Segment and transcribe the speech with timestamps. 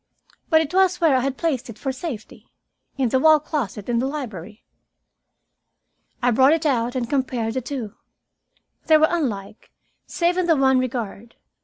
[0.49, 2.49] But it was where I had placed it for safety,
[2.97, 4.63] in the wall closet in the library.
[6.23, 7.93] I brought it out and compared the two.
[8.87, 9.69] They were unlike,
[10.07, 11.35] save in the one regard.